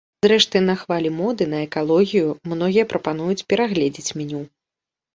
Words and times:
Зрэшты, 0.25 0.61
на 0.69 0.75
хвалі 0.83 1.11
моды 1.17 1.43
на 1.53 1.59
экалогію 1.67 2.33
многія 2.55 2.89
прапануюць 2.97 3.47
перагледзець 3.55 4.11
меню. 4.21 4.47